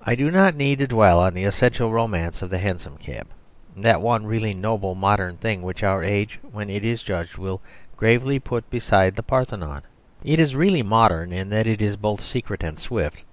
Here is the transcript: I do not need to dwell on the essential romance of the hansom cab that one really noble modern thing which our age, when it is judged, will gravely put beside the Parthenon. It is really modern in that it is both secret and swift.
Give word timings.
I 0.00 0.14
do 0.14 0.30
not 0.30 0.54
need 0.54 0.78
to 0.78 0.86
dwell 0.86 1.18
on 1.18 1.34
the 1.34 1.42
essential 1.42 1.90
romance 1.90 2.40
of 2.40 2.50
the 2.50 2.58
hansom 2.60 2.98
cab 2.98 3.26
that 3.76 4.00
one 4.00 4.24
really 4.24 4.54
noble 4.54 4.94
modern 4.94 5.38
thing 5.38 5.62
which 5.62 5.82
our 5.82 6.04
age, 6.04 6.38
when 6.52 6.70
it 6.70 6.84
is 6.84 7.02
judged, 7.02 7.36
will 7.36 7.60
gravely 7.96 8.38
put 8.38 8.70
beside 8.70 9.16
the 9.16 9.24
Parthenon. 9.24 9.82
It 10.22 10.38
is 10.38 10.54
really 10.54 10.84
modern 10.84 11.32
in 11.32 11.48
that 11.48 11.66
it 11.66 11.82
is 11.82 11.96
both 11.96 12.20
secret 12.20 12.62
and 12.62 12.78
swift. 12.78 13.24